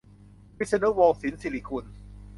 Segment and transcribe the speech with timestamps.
[0.57, 1.85] วิษณุ วงศ์สินศิริกุล